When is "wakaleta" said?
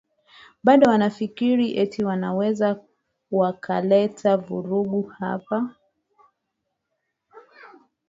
3.31-4.37